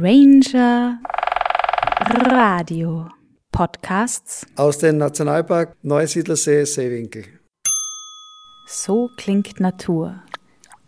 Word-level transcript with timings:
Ranger 0.00 1.00
Radio 2.30 3.08
Podcasts 3.50 4.46
aus 4.54 4.78
dem 4.78 4.98
Nationalpark 4.98 5.74
Neusiedlersee 5.82 6.64
Seewinkel. 6.66 7.24
So 8.68 9.10
klingt 9.16 9.58
Natur. 9.58 10.22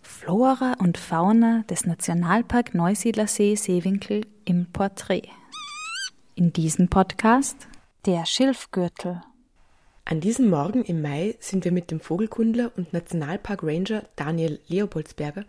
Flora 0.01 0.75
und 0.79 0.97
Fauna 0.97 1.65
des 1.69 1.87
Nationalpark 1.87 2.73
Neusiedlersee 2.73 3.57
Seewinkel 3.57 4.27
im 4.45 4.67
Porträt. 4.73 5.29
In 6.37 6.53
diesem 6.53 6.87
Podcast 6.87 7.67
der 8.07 8.27
Schilfgürtel. 8.27 9.23
An 10.05 10.21
diesem 10.21 10.51
Morgen 10.51 10.85
im 10.85 11.03
Mai 11.03 11.35
sind 11.41 11.65
wir 11.65 11.73
mit 11.73 11.91
dem 11.91 11.99
Vogelkundler 11.99 12.71
und 12.77 12.93
Nationalpark 12.93 13.65
Ranger 13.65 14.05
Daniel 14.15 14.61
Leopoldsberger 14.69 15.47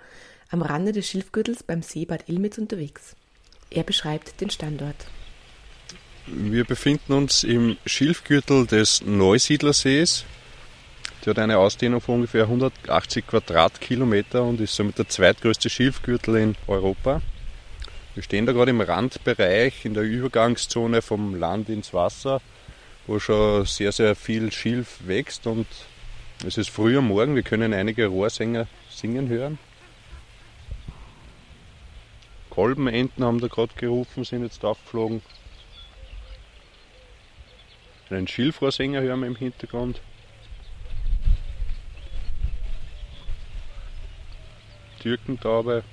am 0.50 0.64
Rande 0.64 0.94
des 0.94 1.08
Schilfgürtels 1.08 1.62
beim 1.62 1.84
See 1.84 2.06
Bad 2.06 2.28
Ilmitz 2.28 2.58
unterwegs. 2.58 3.16
Er 3.74 3.84
beschreibt 3.84 4.42
den 4.42 4.50
Standort. 4.50 5.08
Wir 6.28 6.66
befinden 6.66 7.14
uns 7.14 7.46
im 7.46 7.78
Schilfgürtel 7.86 8.68
des 8.68 9.02
Neusiedlersees. 9.02 10.26
Der 11.24 11.32
hat 11.32 11.40
eine 11.40 11.58
Ausdehnung 11.58 12.02
von 12.02 12.16
ungefähr 12.16 12.44
180 12.44 13.26
Quadratkilometer 13.26 14.44
und 14.44 14.60
ist 14.60 14.76
somit 14.76 14.98
der 14.98 15.08
zweitgrößte 15.08 15.70
Schilfgürtel 15.70 16.36
in 16.36 16.56
Europa. 16.68 17.22
Wir 18.14 18.24
stehen 18.24 18.46
da 18.46 18.52
gerade 18.52 18.72
im 18.72 18.82
Randbereich 18.82 19.86
in 19.86 19.94
der 19.94 20.04
Übergangszone 20.04 21.02
vom 21.02 21.36
Land 21.36 21.70
ins 21.70 21.94
Wasser, 21.94 22.42
wo 23.08 23.20
schon 23.20 23.66
sehr, 23.66 23.94
sehr 23.94 24.16
viel 24.16 24.52
Schilf 24.52 25.00
wächst 25.08 25.48
und 25.48 25.68
es 26.46 26.58
ist 26.58 26.70
früh 26.70 26.98
am 26.98 27.08
Morgen. 27.08 27.36
Wir 27.36 27.44
können 27.44 27.74
einige 27.74 28.08
Rohrsänger 28.08 28.68
singen 28.90 29.30
hören. 29.30 29.60
Kolbenenten 32.52 33.24
haben 33.24 33.40
da 33.40 33.48
gerade 33.48 33.74
gerufen, 33.76 34.24
sind 34.24 34.44
jetzt 34.44 34.64
aufgeflogen. 34.64 35.22
Einen 38.10 38.28
Schilfrohrsänger 38.28 39.02
hören 39.02 39.22
wir 39.22 39.28
im 39.28 39.38
Hintergrund. 39.38 40.02
Türkentaube. 45.00 45.84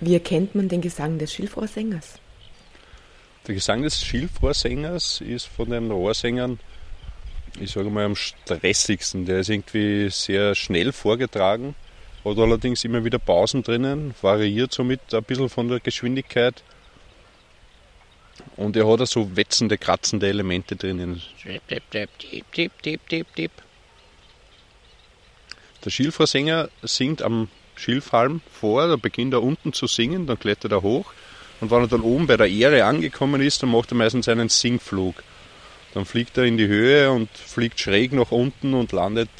Wie 0.00 0.14
erkennt 0.14 0.54
man 0.54 0.68
den 0.68 0.80
Gesang 0.80 1.18
des 1.18 1.32
Schilfrohrsängers? 1.32 2.18
Der 3.46 3.54
Gesang 3.54 3.82
des 3.82 4.02
Schilfrohrsängers 4.02 5.20
ist 5.20 5.44
von 5.44 5.70
den 5.70 5.90
Rohrsängern, 5.90 6.58
ich 7.60 7.70
sage 7.70 7.90
mal, 7.90 8.06
am 8.06 8.16
stressigsten. 8.16 9.26
Der 9.26 9.40
ist 9.40 9.50
irgendwie 9.50 10.08
sehr 10.08 10.54
schnell 10.54 10.92
vorgetragen 10.92 11.74
hat 12.30 12.38
allerdings 12.38 12.84
immer 12.84 13.04
wieder 13.04 13.18
Pausen 13.18 13.62
drinnen, 13.62 14.14
variiert 14.20 14.72
somit 14.72 15.14
ein 15.14 15.22
bisschen 15.22 15.48
von 15.48 15.68
der 15.68 15.80
Geschwindigkeit. 15.80 16.62
Und 18.56 18.76
er 18.76 18.86
hat 18.88 19.06
so 19.08 19.36
wetzende, 19.36 19.78
kratzende 19.78 20.28
Elemente 20.28 20.76
drinnen. 20.76 21.22
Der 25.84 25.90
Schilfrohrsänger 25.90 26.68
singt 26.82 27.22
am 27.22 27.48
Schilfhalm 27.76 28.40
vor, 28.50 28.88
da 28.88 28.96
beginnt 28.96 29.34
er 29.34 29.42
unten 29.42 29.72
zu 29.72 29.86
singen, 29.86 30.26
dann 30.26 30.38
klettert 30.38 30.72
er 30.72 30.82
hoch 30.82 31.12
und 31.60 31.70
wenn 31.70 31.82
er 31.82 31.88
dann 31.88 32.00
oben 32.02 32.26
bei 32.26 32.36
der 32.36 32.48
Ehre 32.48 32.84
angekommen 32.84 33.40
ist, 33.40 33.62
dann 33.62 33.70
macht 33.70 33.92
er 33.92 33.96
meistens 33.96 34.28
einen 34.28 34.48
Singflug. 34.48 35.22
Dann 35.94 36.04
fliegt 36.04 36.36
er 36.36 36.44
in 36.44 36.58
die 36.58 36.66
Höhe 36.66 37.10
und 37.10 37.30
fliegt 37.30 37.80
schräg 37.80 38.12
nach 38.12 38.30
unten 38.30 38.74
und 38.74 38.92
landet 38.92 39.30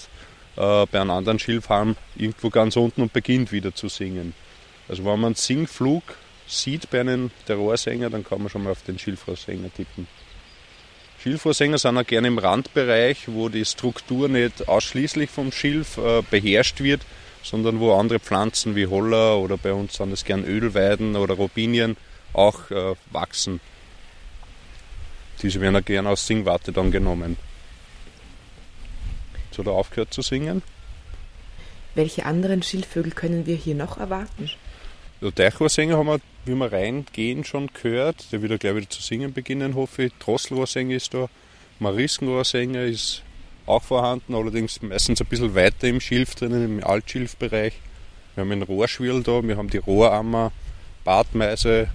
äh, 0.56 0.86
bei 0.86 1.00
einem 1.00 1.10
anderen 1.10 1.38
Schilfhalm 1.38 1.96
irgendwo 2.16 2.50
ganz 2.50 2.76
unten 2.76 3.02
und 3.02 3.12
beginnt 3.12 3.52
wieder 3.52 3.74
zu 3.74 3.88
singen. 3.88 4.34
Also 4.88 5.04
wenn 5.04 5.20
man 5.20 5.26
einen 5.26 5.34
Singflug 5.34 6.02
sieht 6.46 6.90
bei 6.90 7.00
einem 7.00 7.30
Terrorsänger, 7.46 8.10
dann 8.10 8.24
kann 8.24 8.40
man 8.40 8.48
schon 8.48 8.62
mal 8.62 8.70
auf 8.70 8.82
den 8.82 8.98
Schilfrohrsänger 8.98 9.72
tippen. 9.74 10.06
Schilfrohrsänger 11.22 11.78
sind 11.78 11.98
auch 11.98 12.06
gerne 12.06 12.28
im 12.28 12.38
Randbereich, 12.38 13.24
wo 13.26 13.48
die 13.48 13.64
Struktur 13.64 14.28
nicht 14.28 14.68
ausschließlich 14.68 15.28
vom 15.28 15.50
Schilf 15.50 15.98
äh, 15.98 16.22
beherrscht 16.30 16.80
wird, 16.80 17.02
sondern 17.42 17.80
wo 17.80 17.94
andere 17.94 18.20
Pflanzen 18.20 18.76
wie 18.76 18.86
Holler 18.86 19.38
oder 19.38 19.56
bei 19.56 19.72
uns 19.72 19.94
sind 19.94 20.12
es 20.12 20.24
gern 20.24 20.44
Ölweiden 20.44 21.16
oder 21.16 21.34
Robinien 21.34 21.96
auch 22.32 22.70
äh, 22.70 22.94
wachsen. 23.10 23.60
Diese 25.42 25.60
werden 25.60 25.76
auch 25.76 25.84
gerne 25.84 26.08
aus 26.08 26.26
Singwarte 26.26 26.72
dann 26.72 26.90
genommen 26.90 27.36
oder 29.58 29.72
aufgehört 29.72 30.12
zu 30.12 30.22
singen. 30.22 30.62
Welche 31.94 32.26
anderen 32.26 32.62
Schilfvögel 32.62 33.12
können 33.12 33.46
wir 33.46 33.56
hier 33.56 33.74
noch 33.74 33.98
erwarten? 33.98 34.50
Der 35.22 35.34
Teichrohrsänger 35.34 35.96
haben 35.96 36.08
wir, 36.08 36.20
wie 36.44 36.54
wir 36.54 36.70
reingehen, 36.70 37.44
schon 37.44 37.70
gehört. 37.72 38.30
Der 38.32 38.42
wird 38.42 38.52
ja 38.52 38.58
gleich 38.58 38.76
wieder 38.76 38.90
zu 38.90 39.00
singen 39.00 39.32
beginnen, 39.32 39.74
hoffe 39.74 40.04
ich. 40.04 40.12
Drosselrohrsänger 40.18 40.94
ist 40.94 41.14
da. 41.14 41.28
Mariskenrohrsänger 41.78 42.82
ist 42.82 43.22
auch 43.64 43.82
vorhanden, 43.82 44.34
allerdings 44.34 44.80
meistens 44.82 45.20
ein 45.20 45.26
bisschen 45.26 45.54
weiter 45.54 45.88
im 45.88 46.00
Schilf 46.00 46.34
drinnen, 46.34 46.64
im 46.64 46.84
Altschilfbereich. 46.84 47.74
Wir 48.34 48.42
haben 48.42 48.52
einen 48.52 48.62
Rohrschwirl 48.62 49.22
da, 49.22 49.42
wir 49.42 49.56
haben 49.56 49.70
die 49.70 49.78
Rohrammer, 49.78 50.52
Bartmeise 51.04 51.88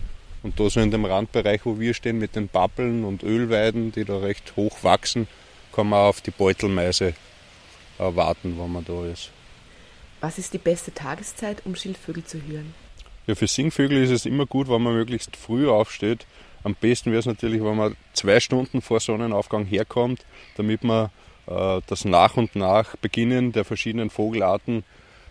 und 0.43 0.59
da 0.59 0.69
so 0.69 0.79
in 0.79 0.91
dem 0.91 1.05
Randbereich, 1.05 1.61
wo 1.65 1.79
wir 1.79 1.93
stehen, 1.93 2.17
mit 2.17 2.35
den 2.35 2.49
Pappeln 2.49 3.03
und 3.03 3.23
Ölweiden, 3.23 3.91
die 3.91 4.05
da 4.05 4.17
recht 4.17 4.55
hoch 4.55 4.83
wachsen, 4.83 5.27
kann 5.71 5.87
man 5.87 5.99
auf 5.99 6.21
die 6.21 6.31
Beutelmeise 6.31 7.13
warten, 8.15 8.57
wenn 8.59 8.71
man 8.71 8.85
da 8.85 9.05
ist. 9.05 9.31
Was 10.19 10.37
ist 10.37 10.53
die 10.53 10.59
beste 10.59 10.93
Tageszeit, 10.93 11.63
um 11.65 11.75
Schilfvögel 11.75 12.23
zu 12.23 12.41
hören? 12.45 12.73
Ja, 13.27 13.35
für 13.35 13.47
Singvögel 13.47 14.03
ist 14.03 14.11
es 14.11 14.25
immer 14.25 14.45
gut, 14.45 14.69
wenn 14.69 14.81
man 14.81 14.93
möglichst 14.93 15.35
früh 15.35 15.69
aufsteht. 15.69 16.25
Am 16.63 16.75
besten 16.75 17.11
wäre 17.11 17.19
es 17.19 17.25
natürlich, 17.25 17.63
wenn 17.63 17.75
man 17.75 17.95
zwei 18.13 18.39
Stunden 18.39 18.81
vor 18.81 18.99
Sonnenaufgang 18.99 19.65
herkommt, 19.65 20.25
damit 20.57 20.83
man 20.83 21.09
äh, 21.47 21.81
das 21.87 22.05
nach 22.05 22.37
und 22.37 22.55
nach 22.55 22.95
Beginnen 22.97 23.51
der 23.51 23.65
verschiedenen 23.65 24.09
Vogelarten 24.09 24.83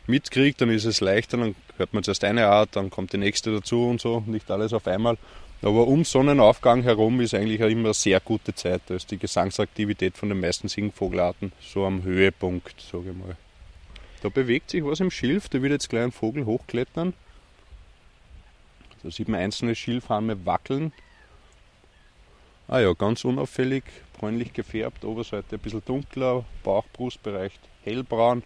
mitkriegt. 0.07 0.61
Dann 0.61 0.71
ist 0.71 0.85
es 0.85 1.01
leichter, 1.01 1.37
dann 1.37 1.55
hört 1.77 1.95
man 1.95 2.03
zuerst 2.03 2.25
eine 2.25 2.47
Art, 2.47 2.71
dann 2.73 2.91
kommt 2.91 3.13
die 3.13 3.19
nächste 3.19 3.53
dazu 3.53 3.87
und 3.87 4.01
so, 4.01 4.23
nicht 4.27 4.51
alles 4.51 4.73
auf 4.73 4.87
einmal. 4.87 5.19
Aber 5.63 5.87
um 5.87 6.05
Sonnenaufgang 6.05 6.83
herum 6.83 7.21
ist 7.21 7.35
eigentlich 7.35 7.63
auch 7.63 7.69
immer 7.69 7.87
eine 7.87 7.95
sehr 7.95 8.19
gute 8.21 8.55
Zeit. 8.55 8.81
Da 8.87 8.95
ist 8.95 9.11
die 9.11 9.19
Gesangsaktivität 9.19 10.17
von 10.17 10.31
den 10.31 10.41
meisten 10.41 10.69
Singvogelarten 10.69 11.53
so 11.61 11.85
am 11.85 12.03
Höhepunkt, 12.03 12.81
sage 12.81 13.11
ich 13.11 13.17
mal. 13.17 13.37
Da 14.23 14.31
bewegt 14.31 14.71
sich 14.71 14.85
was 14.85 15.01
im 15.01 15.11
Schilf, 15.11 15.49
da 15.49 15.61
wird 15.61 15.73
jetzt 15.73 15.91
gleich 15.91 16.05
ein 16.05 16.13
Vogel 16.13 16.47
hochklettern. 16.47 17.13
Da 19.03 19.11
sieht 19.11 19.29
man 19.29 19.41
einzelne 19.41 19.75
Schilfhalme 19.75 20.45
wackeln. 20.47 20.93
Ah 22.69 22.81
ja, 22.81 22.93
ganz 22.93 23.25
unauffällig, 23.25 23.85
bräunlich 24.19 24.53
gefärbt, 24.53 25.05
Oberseite 25.05 25.57
ein 25.57 25.59
bisschen 25.59 25.83
dunkler, 25.85 26.45
Bauch, 26.63 26.85
Brustbereich 26.93 27.53
hellbraun. 27.83 28.45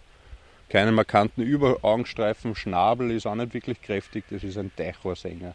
Keine 0.67 0.91
markanten 0.91 1.43
Überaugenstreifen, 1.43 2.55
Schnabel 2.55 3.11
ist 3.11 3.27
auch 3.27 3.35
nicht 3.35 3.53
wirklich 3.53 3.81
kräftig, 3.81 4.25
das 4.29 4.43
ist 4.43 4.57
ein 4.57 4.71
Teichrohrsänger. 4.75 5.53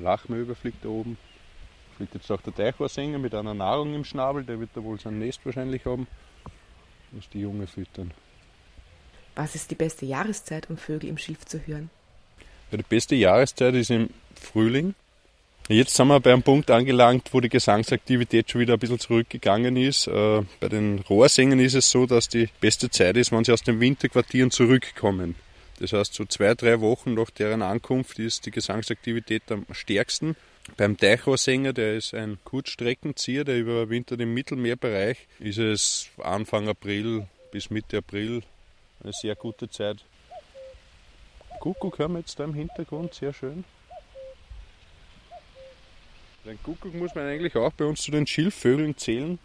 Lachmöber 0.00 0.54
fliegt 0.54 0.84
da 0.84 0.88
oben. 0.88 1.16
Fliegt 1.96 2.14
jetzt 2.14 2.30
auch 2.30 2.40
der 2.42 2.54
Teichrohrsänger 2.54 3.18
mit 3.18 3.34
einer 3.34 3.54
Nahrung 3.54 3.94
im 3.94 4.04
Schnabel, 4.04 4.44
der 4.44 4.60
wird 4.60 4.70
da 4.74 4.82
wohl 4.82 5.00
sein 5.00 5.18
Nest 5.18 5.40
wahrscheinlich 5.44 5.84
haben. 5.86 6.06
Muss 7.12 7.28
die 7.30 7.40
Junge 7.40 7.66
füttern. 7.66 8.12
Was 9.34 9.54
ist 9.54 9.70
die 9.70 9.74
beste 9.74 10.06
Jahreszeit, 10.06 10.68
um 10.70 10.76
Vögel 10.76 11.08
im 11.08 11.18
Schilf 11.18 11.44
zu 11.44 11.58
hören? 11.66 11.90
Ja, 12.70 12.78
die 12.78 12.84
beste 12.84 13.14
Jahreszeit 13.14 13.74
ist 13.74 13.90
im 13.90 14.10
Frühling. 14.34 14.94
Jetzt 15.68 15.94
sind 15.94 16.08
wir 16.08 16.20
bei 16.20 16.32
einem 16.32 16.42
Punkt 16.42 16.70
angelangt, 16.70 17.28
wo 17.32 17.40
die 17.40 17.48
Gesangsaktivität 17.48 18.50
schon 18.50 18.60
wieder 18.60 18.74
ein 18.74 18.78
bisschen 18.78 19.00
zurückgegangen 19.00 19.76
ist. 19.76 20.06
Äh, 20.06 20.42
bei 20.60 20.68
den 20.68 21.00
Rohrsängern 21.00 21.58
ist 21.58 21.74
es 21.74 21.90
so, 21.90 22.06
dass 22.06 22.28
die 22.28 22.48
beste 22.60 22.88
Zeit 22.88 23.16
ist, 23.16 23.32
wenn 23.32 23.44
sie 23.44 23.52
aus 23.52 23.62
den 23.62 23.80
Winterquartieren 23.80 24.50
zurückkommen. 24.50 25.34
Das 25.78 25.92
heißt, 25.92 26.14
so 26.14 26.24
zwei, 26.24 26.54
drei 26.54 26.80
Wochen 26.80 27.14
nach 27.14 27.30
deren 27.30 27.62
Ankunft 27.62 28.18
ist 28.18 28.46
die 28.46 28.50
Gesangsaktivität 28.50 29.50
am 29.50 29.66
stärksten. 29.72 30.36
Beim 30.76 30.96
Teichrohrsänger, 30.96 31.72
der 31.72 31.96
ist 31.96 32.14
ein 32.14 32.38
Kurzstreckenzieher, 32.44 33.44
der 33.44 33.58
überwintert 33.58 34.20
im 34.20 34.34
Mittelmeerbereich, 34.34 35.28
ist 35.38 35.58
es 35.58 36.08
Anfang 36.18 36.68
April 36.68 37.28
bis 37.52 37.70
Mitte 37.70 37.98
April 37.98 38.42
eine 39.02 39.12
sehr 39.12 39.36
gute 39.36 39.70
Zeit. 39.70 39.98
Kuckuck 41.60 41.98
hören 41.98 42.12
wir 42.12 42.18
jetzt 42.20 42.38
da 42.38 42.44
im 42.44 42.54
Hintergrund, 42.54 43.14
sehr 43.14 43.32
schön. 43.32 43.64
Den 46.44 46.62
Kuckuck 46.62 46.94
muss 46.94 47.14
man 47.14 47.26
eigentlich 47.26 47.56
auch 47.56 47.72
bei 47.72 47.84
uns 47.84 48.02
zu 48.02 48.10
den 48.10 48.26
Schilfvögeln 48.26 48.96
zählen, 48.96 49.38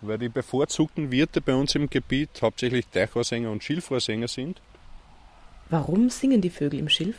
weil 0.00 0.18
die 0.18 0.28
bevorzugten 0.28 1.10
Wirte 1.10 1.40
bei 1.40 1.54
uns 1.54 1.74
im 1.74 1.90
Gebiet 1.90 2.30
hauptsächlich 2.40 2.86
Teichrohrsänger 2.86 3.50
und 3.50 3.62
Schilfrohrsänger 3.62 4.28
sind. 4.28 4.60
Warum 5.68 6.10
singen 6.10 6.40
die 6.40 6.50
Vögel 6.50 6.78
im 6.78 6.88
Schilf? 6.88 7.16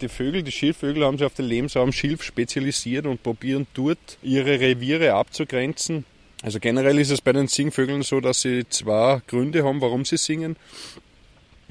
Die 0.00 0.08
Vögel, 0.08 0.42
die 0.42 0.52
Schilfvögel 0.52 1.04
haben 1.04 1.18
sich 1.18 1.26
auf 1.26 1.34
den 1.34 1.46
Lebensraum 1.46 1.92
Schilf 1.92 2.22
spezialisiert 2.22 3.06
und 3.06 3.22
probieren 3.22 3.66
dort 3.74 4.18
ihre 4.22 4.60
Reviere 4.60 5.14
abzugrenzen. 5.14 6.04
Also 6.42 6.60
generell 6.60 6.98
ist 7.00 7.10
es 7.10 7.20
bei 7.20 7.32
den 7.32 7.48
Singvögeln 7.48 8.02
so, 8.02 8.20
dass 8.20 8.42
sie 8.42 8.68
zwei 8.68 9.20
Gründe 9.26 9.64
haben, 9.64 9.80
warum 9.80 10.04
sie 10.04 10.16
singen. 10.16 10.56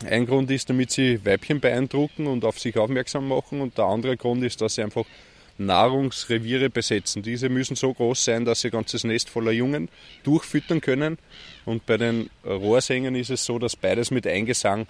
Ein 0.06 0.26
Grund 0.26 0.52
ist, 0.52 0.70
damit 0.70 0.92
sie 0.92 1.26
Weibchen 1.26 1.62
beeindrucken 1.62 2.28
und 2.28 2.44
auf 2.44 2.60
sich 2.60 2.78
aufmerksam 2.78 3.30
machen 3.30 3.62
und 3.62 3.78
der 3.78 3.86
andere 3.86 4.18
Grund 4.18 4.44
ist, 4.44 4.62
dass 4.62 4.76
sie 4.76 4.84
einfach 4.84 5.06
Nahrungsreviere 5.58 6.70
besetzen. 6.70 7.24
Diese 7.24 7.50
müssen 7.50 7.76
so 7.76 7.94
groß 7.94 8.26
sein, 8.26 8.46
dass 8.46 8.62
sie 8.62 8.68
ein 8.68 8.72
ganzes 8.72 9.06
Nest 9.06 9.30
voller 9.30 9.52
Jungen 9.52 9.90
durchfüttern 10.24 10.82
können. 10.82 11.18
Und 11.66 11.86
bei 11.86 11.98
den 11.98 12.30
Rohrsängern 12.46 13.16
ist 13.16 13.30
es 13.30 13.46
so, 13.46 13.58
dass 13.58 13.76
beides 13.76 14.12
mit 14.12 14.28
Eingesang 14.28 14.86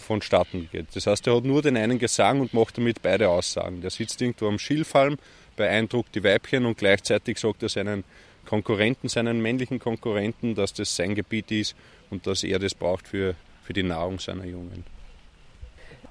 vonstatten 0.00 0.68
geht. 0.72 0.86
Das 0.94 1.06
heißt, 1.06 1.26
er 1.26 1.36
hat 1.36 1.44
nur 1.44 1.62
den 1.62 1.76
einen 1.76 1.98
Gesang 1.98 2.40
und 2.40 2.54
macht 2.54 2.78
damit 2.78 3.02
beide 3.02 3.28
Aussagen. 3.28 3.80
Der 3.80 3.90
sitzt 3.90 4.20
irgendwo 4.20 4.48
am 4.48 4.58
Schilfhalm, 4.58 5.18
beeindruckt 5.56 6.14
die 6.14 6.24
Weibchen 6.24 6.66
und 6.66 6.78
gleichzeitig 6.78 7.38
sagt 7.38 7.62
er 7.62 7.68
seinen 7.68 8.04
Konkurrenten, 8.46 9.08
seinen 9.08 9.40
männlichen 9.40 9.78
Konkurrenten, 9.78 10.54
dass 10.54 10.72
das 10.72 10.96
sein 10.96 11.14
Gebiet 11.14 11.50
ist 11.50 11.76
und 12.10 12.26
dass 12.26 12.42
er 12.42 12.58
das 12.58 12.74
braucht 12.74 13.06
für, 13.06 13.34
für 13.62 13.72
die 13.72 13.82
Nahrung 13.82 14.18
seiner 14.18 14.44
Jungen. 14.44 14.84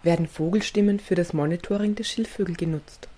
Werden 0.04 0.28
Vogelstimmen 0.28 1.00
für 1.00 1.16
das 1.16 1.34
Monitoring 1.34 1.96
der 1.96 2.06
Schilfvögel 2.06 2.56
genutzt? 2.56 3.10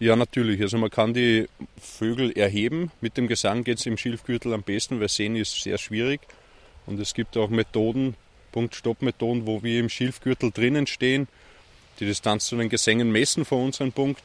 Ja, 0.00 0.16
natürlich. 0.16 0.60
Also 0.60 0.78
man 0.78 0.90
kann 0.90 1.14
die 1.14 1.46
Vögel 1.80 2.32
erheben. 2.32 2.90
Mit 3.00 3.16
dem 3.16 3.28
Gesang 3.28 3.62
geht 3.62 3.78
es 3.78 3.86
im 3.86 3.96
Schilfgürtel 3.96 4.52
am 4.52 4.64
besten, 4.64 4.98
weil 4.98 5.08
Sehen 5.08 5.36
ist 5.36 5.62
sehr 5.62 5.78
schwierig. 5.78 6.20
Und 6.86 6.98
es 6.98 7.14
gibt 7.14 7.36
auch 7.36 7.50
Methoden, 7.50 8.16
Punkt-Stopp-Methoden, 8.52 9.46
wo 9.46 9.62
wir 9.62 9.80
im 9.80 9.88
Schilfgürtel 9.88 10.52
drinnen 10.52 10.86
stehen, 10.86 11.26
die 11.98 12.06
Distanz 12.06 12.46
zu 12.46 12.56
den 12.56 12.68
Gesängen 12.68 13.10
messen 13.10 13.44
vor 13.44 13.62
unserem 13.62 13.92
Punkt. 13.92 14.22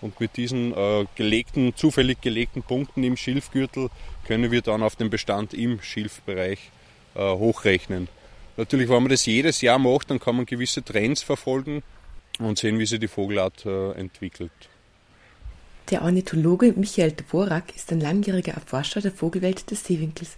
Und 0.00 0.18
mit 0.20 0.36
diesen 0.36 0.74
äh, 0.74 1.06
gelegten, 1.14 1.74
zufällig 1.74 2.20
gelegten 2.20 2.62
Punkten 2.62 3.02
im 3.02 3.16
Schilfgürtel 3.16 3.88
können 4.26 4.50
wir 4.50 4.60
dann 4.60 4.82
auf 4.82 4.96
den 4.96 5.10
Bestand 5.10 5.54
im 5.54 5.80
Schilfbereich 5.80 6.70
äh, 7.14 7.20
hochrechnen. 7.20 8.08
Natürlich, 8.56 8.88
wenn 8.88 9.02
man 9.02 9.10
das 9.10 9.26
jedes 9.26 9.60
Jahr 9.60 9.78
macht, 9.78 10.10
dann 10.10 10.20
kann 10.20 10.36
man 10.36 10.46
gewisse 10.46 10.82
Trends 10.82 11.22
verfolgen 11.22 11.82
und 12.38 12.58
sehen, 12.58 12.78
wie 12.78 12.86
sich 12.86 13.00
die 13.00 13.08
Vogelart 13.08 13.64
äh, 13.66 13.92
entwickelt. 13.92 14.52
Der 15.90 16.02
Ornithologe 16.02 16.72
Michael 16.72 17.12
Dvorak 17.12 17.76
ist 17.76 17.92
ein 17.92 18.00
langjähriger 18.00 18.54
Erforscher 18.54 19.00
der 19.00 19.12
Vogelwelt 19.12 19.70
des 19.70 19.84
Seewinkels 19.84 20.30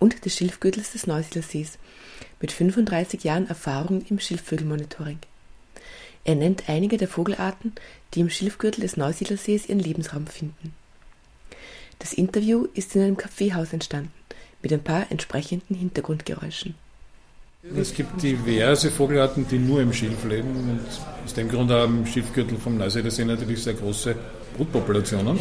und 0.00 0.24
des 0.24 0.34
Schilfgürtels 0.34 0.92
des 0.92 1.06
Neusiedlersees 1.06 1.78
mit 2.40 2.50
35 2.50 3.22
Jahren 3.22 3.48
Erfahrung 3.48 4.04
im 4.08 4.18
Schilfvögelmonitoring. 4.18 5.18
Er 6.24 6.34
nennt 6.34 6.68
einige 6.68 6.96
der 6.96 7.06
Vogelarten, 7.06 7.72
die 8.14 8.20
im 8.20 8.30
Schilfgürtel 8.30 8.80
des 8.80 8.96
Neusiedlersees 8.96 9.68
ihren 9.68 9.78
Lebensraum 9.78 10.26
finden. 10.26 10.74
Das 12.00 12.12
Interview 12.12 12.66
ist 12.74 12.96
in 12.96 13.02
einem 13.02 13.16
Kaffeehaus 13.16 13.72
entstanden, 13.72 14.12
mit 14.60 14.72
ein 14.72 14.82
paar 14.82 15.08
entsprechenden 15.12 15.76
Hintergrundgeräuschen. 15.76 16.74
Es 17.76 17.94
gibt 17.94 18.22
diverse 18.22 18.90
Vogelarten, 18.90 19.46
die 19.48 19.58
nur 19.58 19.80
im 19.80 19.92
Schilf 19.92 20.24
leben 20.24 20.50
und 20.50 20.80
aus 21.24 21.34
dem 21.34 21.48
Grund 21.48 21.70
haben 21.70 21.98
im 21.98 22.06
Schilfgürtel 22.06 22.58
vom 22.58 22.76
Neusiedlersee 22.76 23.24
natürlich 23.24 23.62
sehr 23.62 23.74
große 23.74 24.16
Brutpopulationen. 24.56 25.38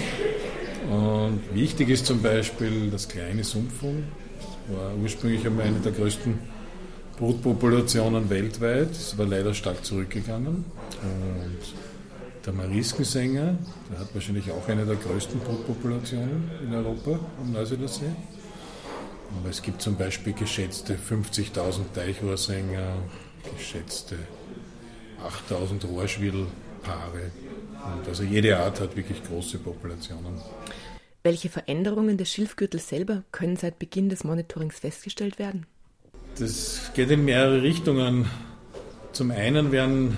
Und 0.89 1.39
wichtig 1.53 1.89
ist 1.89 2.06
zum 2.06 2.21
Beispiel 2.21 2.89
das 2.91 3.07
kleine 3.07 3.44
Sumpfhuhn. 3.44 4.03
Das 4.67 4.77
war 4.77 4.95
ursprünglich 5.01 5.45
einmal 5.45 5.65
eine 5.65 5.79
der 5.79 5.91
größten 5.91 6.38
Brutpopulationen 7.17 8.29
weltweit, 8.29 8.91
ist 8.91 9.13
aber 9.13 9.25
leider 9.25 9.53
stark 9.53 9.85
zurückgegangen. 9.85 10.65
Und 11.01 11.57
der 12.45 12.53
Mariskensänger, 12.53 13.57
der 13.91 14.00
hat 14.00 14.13
wahrscheinlich 14.13 14.51
auch 14.51 14.67
eine 14.67 14.85
der 14.85 14.97
größten 14.97 15.39
Brutpopulationen 15.39 16.51
in 16.63 16.73
Europa 16.73 17.19
am 17.41 17.51
Neusiedlersee. 17.51 18.12
Aber 19.39 19.50
es 19.50 19.62
gibt 19.62 19.81
zum 19.81 19.95
Beispiel 19.95 20.33
geschätzte 20.33 20.95
50.000 20.95 21.94
Teichrohrsänger, 21.94 22.94
geschätzte 23.57 24.17
8.000 25.50 25.88
Rohrschwirlpaare. 26.86 27.32
Und 27.98 28.08
also 28.08 28.24
jede 28.24 28.58
Art 28.58 28.80
hat 28.80 28.96
wirklich 28.96 29.24
große 29.24 29.58
Populationen. 29.60 30.34
Welche 31.24 31.50
Veränderungen 31.50 32.18
des 32.18 32.32
Schilfgürtels 32.32 32.88
selber 32.88 33.24
können 33.32 33.58
seit 33.58 33.80
Beginn 33.80 34.10
des 34.10 34.24
Monitorings 34.24 34.80
festgestellt 34.80 35.40
werden? 35.40 35.66
Das 36.38 36.92
geht 36.94 37.10
in 37.10 37.26
mehrere 37.26 37.62
Richtungen. 37.62 38.26
Zum 39.12 39.32
einen 39.32 39.72
werden 39.72 40.18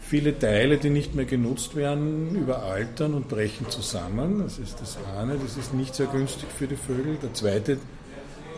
viele 0.00 0.38
Teile, 0.38 0.78
die 0.78 0.90
nicht 0.90 1.14
mehr 1.14 1.24
genutzt 1.24 1.74
werden, 1.74 2.34
überaltern 2.36 3.14
und 3.14 3.28
brechen 3.28 3.68
zusammen. 3.68 4.38
Das 4.38 4.58
ist 4.58 4.80
das 4.80 4.96
eine, 5.18 5.36
das 5.36 5.56
ist 5.56 5.74
nicht 5.74 5.94
sehr 5.94 6.06
günstig 6.06 6.48
für 6.56 6.68
die 6.68 6.76
Vögel. 6.76 7.16
Der 7.20 7.34
zweite, 7.34 7.78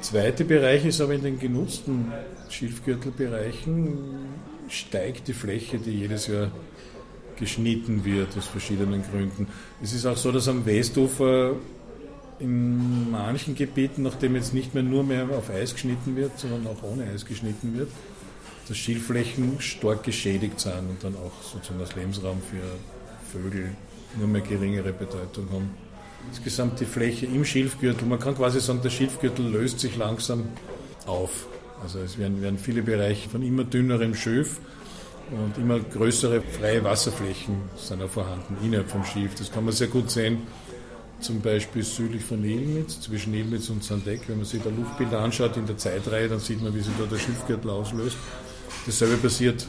zweite 0.00 0.44
Bereich 0.44 0.84
ist 0.84 1.00
aber 1.00 1.14
in 1.14 1.22
den 1.22 1.40
genutzten 1.40 2.12
Schilfgürtelbereichen 2.50 3.98
steigt 4.68 5.28
die 5.28 5.32
Fläche, 5.32 5.78
die 5.78 5.92
jedes 5.92 6.26
Jahr 6.26 6.50
geschnitten 7.38 8.04
wird, 8.04 8.36
aus 8.36 8.46
verschiedenen 8.46 9.02
Gründen. 9.02 9.46
Es 9.82 9.92
ist 9.92 10.06
auch 10.06 10.16
so, 10.16 10.32
dass 10.32 10.48
am 10.48 10.66
Westufer 10.66 11.54
in 12.38 13.10
manchen 13.10 13.54
Gebieten, 13.54 14.02
nachdem 14.02 14.36
jetzt 14.36 14.54
nicht 14.54 14.74
mehr 14.74 14.82
nur 14.82 15.02
mehr 15.02 15.28
auf 15.30 15.50
Eis 15.50 15.72
geschnitten 15.72 16.16
wird, 16.16 16.38
sondern 16.38 16.66
auch 16.66 16.82
ohne 16.82 17.04
Eis 17.04 17.24
geschnitten 17.24 17.76
wird, 17.76 17.88
dass 18.68 18.76
Schilfflächen 18.76 19.60
stark 19.60 20.04
geschädigt 20.04 20.60
sind 20.60 20.88
und 20.88 21.02
dann 21.02 21.14
auch 21.16 21.42
sozusagen 21.42 21.80
als 21.80 21.94
Lebensraum 21.96 22.38
für 22.40 23.38
Vögel 23.38 23.70
nur 24.16 24.28
mehr 24.28 24.42
geringere 24.42 24.92
Bedeutung 24.92 25.50
haben. 25.50 25.70
Insgesamt 26.28 26.80
die 26.80 26.84
Fläche 26.84 27.26
im 27.26 27.44
Schilfgürtel, 27.44 28.06
man 28.06 28.18
kann 28.18 28.34
quasi 28.34 28.60
sagen, 28.60 28.80
der 28.82 28.90
Schilfgürtel 28.90 29.46
löst 29.46 29.80
sich 29.80 29.96
langsam 29.96 30.44
auf. 31.06 31.46
Also 31.82 32.00
es 32.00 32.18
werden, 32.18 32.42
werden 32.42 32.58
viele 32.58 32.82
Bereiche 32.82 33.28
von 33.28 33.42
immer 33.42 33.64
dünnerem 33.64 34.14
Schilf 34.14 34.60
und 35.30 35.58
immer 35.58 35.78
größere 35.78 36.40
freie 36.40 36.82
Wasserflächen 36.84 37.56
sind 37.76 38.02
auch 38.02 38.08
vorhanden 38.08 38.56
innerhalb 38.62 38.88
vom 38.88 39.04
Schilf. 39.04 39.34
Das 39.34 39.52
kann 39.52 39.64
man 39.64 39.74
sehr 39.74 39.88
gut 39.88 40.10
sehen, 40.10 40.42
zum 41.20 41.40
Beispiel 41.40 41.82
südlich 41.82 42.24
von 42.24 42.42
Ilmitz, 42.44 43.00
zwischen 43.00 43.34
Ilmitz 43.34 43.68
und 43.70 43.84
Sandeck. 43.84 44.22
Wenn 44.28 44.38
man 44.38 44.46
sich 44.46 44.62
da 44.62 44.70
Luftbilder 44.70 45.20
anschaut 45.20 45.56
in 45.56 45.66
der 45.66 45.76
Zeitreihe, 45.76 46.28
dann 46.28 46.40
sieht 46.40 46.62
man, 46.62 46.74
wie 46.74 46.80
sich 46.80 46.92
da 46.98 47.04
der 47.04 47.18
Schilfgürtel 47.18 47.70
auslöst. 47.70 48.16
Dasselbe 48.86 49.16
passiert 49.16 49.66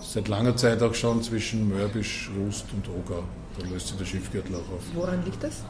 seit 0.00 0.28
langer 0.28 0.56
Zeit 0.56 0.82
auch 0.82 0.94
schon 0.94 1.22
zwischen 1.22 1.68
Mörbisch, 1.68 2.30
Rust 2.38 2.66
und 2.72 2.88
Ogau. 2.88 3.22
Da 3.58 3.68
löst 3.68 3.88
sich 3.88 3.96
der 3.96 4.04
Schilfgürtel 4.04 4.54
auch 4.54 4.72
auf. 4.72 4.82
Woran 4.94 5.24
liegt 5.24 5.42
das? 5.42 5.62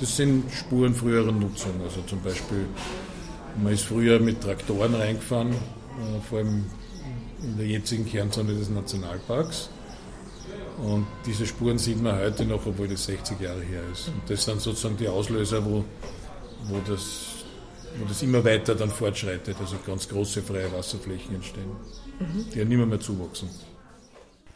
Das 0.00 0.16
sind 0.16 0.44
Spuren 0.52 0.94
früherer 0.94 1.32
Nutzung. 1.32 1.72
Also 1.82 2.02
zum 2.02 2.20
Beispiel, 2.22 2.66
man 3.62 3.72
ist 3.72 3.84
früher 3.84 4.20
mit 4.20 4.40
Traktoren 4.40 4.94
reingefahren, 4.94 5.50
äh, 5.50 6.20
vor 6.28 6.38
allem 6.38 6.66
in 7.42 7.56
der 7.56 7.66
jetzigen 7.66 8.06
Kernzone 8.06 8.54
des 8.54 8.70
Nationalparks. 8.70 9.70
Und 10.78 11.06
diese 11.26 11.46
Spuren 11.46 11.78
sieht 11.78 12.00
man 12.00 12.16
heute 12.16 12.44
noch, 12.44 12.64
obwohl 12.66 12.88
das 12.88 13.04
60 13.06 13.40
Jahre 13.40 13.62
her 13.62 13.82
ist. 13.92 14.08
Und 14.08 14.22
das 14.28 14.44
sind 14.44 14.60
sozusagen 14.60 14.96
die 14.96 15.08
Auslöser, 15.08 15.64
wo, 15.64 15.84
wo, 16.68 16.80
das, 16.86 17.44
wo 17.98 18.04
das 18.06 18.22
immer 18.22 18.44
weiter 18.44 18.74
dann 18.74 18.90
fortschreitet, 18.90 19.56
also 19.58 19.76
ganz 19.84 20.08
große 20.08 20.42
freie 20.42 20.72
Wasserflächen 20.72 21.34
entstehen, 21.34 21.70
mhm. 22.20 22.46
die 22.52 22.58
ja 22.58 22.64
nimmer 22.64 22.86
mehr 22.86 23.00
zuwachsen. 23.00 23.48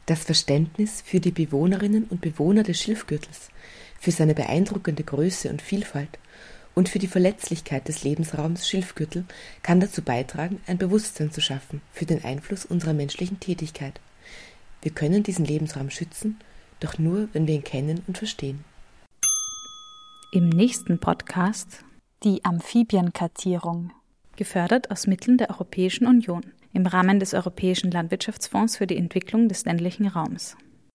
Das 0.07 0.25
Verständnis 0.25 1.03
für 1.05 1.21
die 1.21 1.31
Bewohnerinnen 1.31 2.05
und 2.05 2.21
Bewohner 2.21 2.63
des 2.63 2.79
Schilfgürtels, 2.81 3.49
für 3.99 4.11
seine 4.11 4.35
beeindruckende 4.35 5.05
Größe 5.05 5.49
und 5.49 5.63
Vielfalt 5.63 6.19
und 6.75 6.89
für 6.89 6.99
die 6.99 7.07
Verletzlichkeit 7.07 7.89
des 7.89 8.05
Lebensraums 8.05 8.69
Schilfgürtel 8.69 9.25
kann 9.63 9.81
dazu 9.81 10.03
beitragen, 10.03 10.61
ein 10.67 10.79
Bewusstsein 10.79 11.31
zu 11.31 11.41
schaffen 11.41 11.81
für 11.93 12.07
den 12.07 12.25
Einfluss 12.25 12.65
unserer 12.65 12.95
menschlichen 12.95 13.41
Tätigkeit. 13.41 14.01
Wir 14.81 14.93
können 14.93 15.23
diesen 15.23 15.45
Lebensraum 15.45 15.91
schützen, 15.91 16.39
doch 16.81 16.99
nur, 16.99 17.29
wenn 17.33 17.47
wir 17.47 17.55
ihn 17.55 17.65
kennen 17.65 18.03
und 18.07 18.19
verstehen. 18.19 18.65
Im 20.33 20.49
nächsten 20.49 20.99
Podcast 20.99 21.85
die 22.25 22.45
Amphibienkartierung, 22.45 23.91
gefördert 24.37 24.91
aus 24.91 25.07
Mitteln 25.07 25.39
der 25.39 25.51
Europäischen 25.51 26.07
Union 26.07 26.43
im 26.73 26.87
Rahmen 26.87 27.19
des 27.21 27.35
Europäischen 27.35 27.91
Landwirtschaftsfonds 27.91 28.77
für 28.77 28.87
die 28.87 28.97
Entwicklung 28.97 29.49
des 29.49 29.65
ländlichen 29.65 30.07
Raums. 30.07 30.57